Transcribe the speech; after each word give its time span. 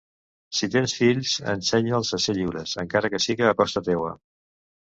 Si 0.59 0.69
tens 0.75 0.95
fills, 1.01 1.33
ensenya'ls 1.53 2.11
a 2.19 2.21
ser 2.25 2.37
lliures. 2.39 2.73
Encara 2.87 3.15
que 3.15 3.23
siga 3.29 3.49
a 3.51 3.55
costa 3.63 3.89
teua. 3.91 4.19